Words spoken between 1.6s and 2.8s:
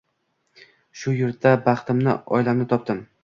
baxtimni, oilamni